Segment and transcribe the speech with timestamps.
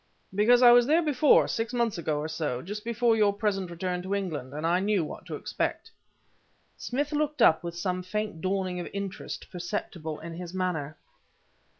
[0.33, 4.01] "Because I was there before, six months ago or so just before your present return
[4.01, 5.91] to England and I knew what to expect."
[6.75, 10.97] Smith looked up with some faint dawning of interest perceptible in his manner.